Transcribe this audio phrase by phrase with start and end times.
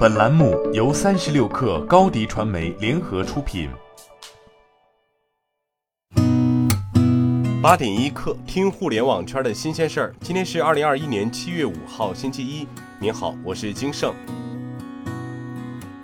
[0.00, 3.68] 本栏目由三十六氪高低传媒联合出品。
[7.60, 10.14] 八点一刻，听互联网圈的新鲜事儿。
[10.22, 12.66] 今天是二零二一年七月五号，星期一。
[12.98, 14.14] 您好，我是金盛。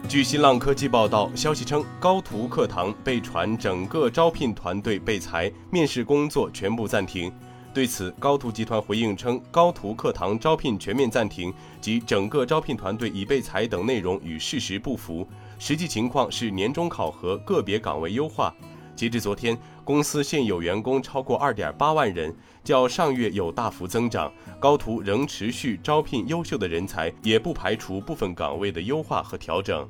[0.07, 7.33] 据新浪科技报道，消息称高途课堂被传整个招聘团队被裁，面试工作全部暂停。
[7.77, 18.55] 对此，高途集团回应称，高途课堂招聘全面暂停及整个招聘团队已被裁等内容与事实不符，实际情况是年终考核个别岗位优化。
[18.95, 22.34] 截至昨天，公司现有员工超过二点八万人，
[22.65, 24.33] 较上月有大幅增长。
[24.59, 29.87] 高途仍持续招聘优秀的人才，也不排除部分岗位的优化和调整。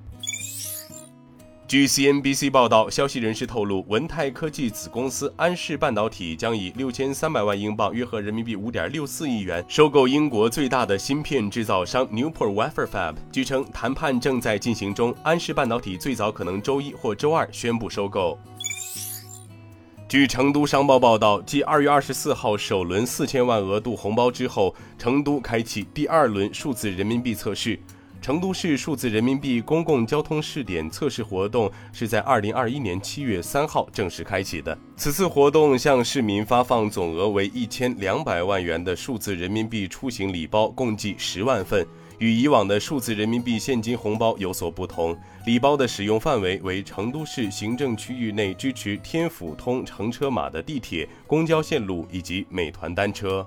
[1.69, 13.16] 据 CNBC 报道，消息人士透露，文泰科技子公司安氏半导体将以六千三百万英镑（约合人民币五点六四亿元）收购英国最大的芯片制造商 Newport Wafer Fab。
[13.33, 18.38] 据称，谈判正在进行中，安氏半导体最早可能周一或周二宣布收购。
[20.09, 27.76] 据成都商报报道，继二月二十四号首轮四千万额度红包之后，成都开启第二轮数字人民币测试。
[28.27, 34.77] 成都市数字人民币公共交通试点测试活动是在二零二一年七月三号正式开启的。
[34.96, 41.87] 此次活动向市民发放总额为一千两百万元的数字人民币出行礼包，共计十万份。
[42.19, 45.16] 与以往的数字人民币现金红包有所不同，
[45.47, 53.47] 礼包的使用范围为成都市行政区域内支持天府通乘车码的地铁、公交线路以及美团单车。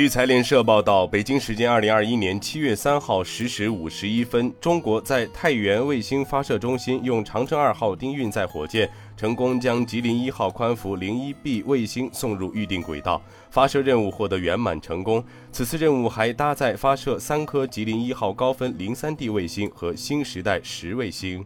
[0.00, 13.20] 据财联社报道，北京时间二零二一年七月三号十时五十一分，中国在太原卫星发射中心用长征二号丁运载火箭成功将吉林一号宽幅零一 B 卫星送入预定轨道，
[13.50, 15.22] 发射任务获得圆满成功。
[15.52, 21.44] 此次任务还搭载发射三颗吉林一号高分零三 D 卫星和新时代十卫星。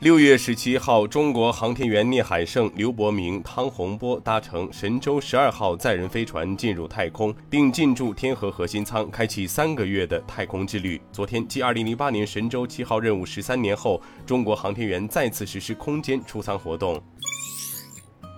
[0.00, 11.00] 六月十七号，中国航天员聂海胜、刘伯明、汤洪波搭乘神舟十二号载人飞船进入太空，并进驻天河核心舱，开启三个月的太空之旅。
[11.10, 17.02] 昨天，继二零零八年神舟七号任务十三年后，中国航天员再次实施空间出舱活动。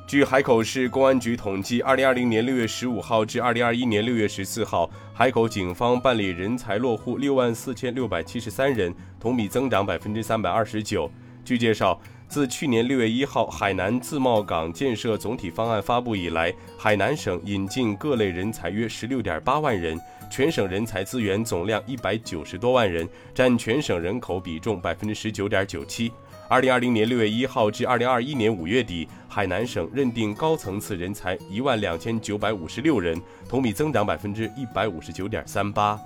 [0.07, 11.11] 据海口市公安局统计，二零二零年六月十五号至二零二一年六月十四号，海口警方办理人才落户六万四千六百七十三人，同比增长百分之三百二十九。
[11.49, 11.99] 据介绍，
[12.29, 19.99] 自去年六月一号海南自贸港建设总体方案发布以来，海南省引进各类人才约十六点八万人，
[20.31, 26.13] 全省人才资源总量一百九十多万人，占全省人口比重百分之十九点九七。
[26.51, 35.99] 二零二零年六月一号至二零二一年五月底，海南省认定高层次人才一万两千九百五十六人，同比增长百分之一百五十九点三八。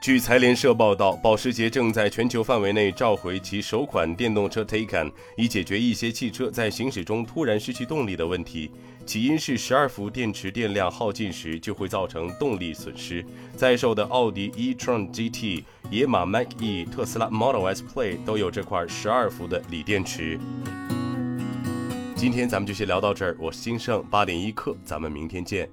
[0.00, 8.70] 据财联社报道，保时捷正在全球范围内召回其首款电动车 Taycan，以解决一些汽车在行驶中突然失去动力的问题。
[9.04, 13.22] 起因是十二伏电池电量耗尽时就会造成动力损失。
[13.54, 20.40] 在售的奥迪 e-tron GT、野马 Mach-E、特斯拉 Model S Play 都有这块十二伏的锂电池。
[22.16, 25.68] 今天咱们就先聊到这儿，我是金盛八点一刻，咱们明天见。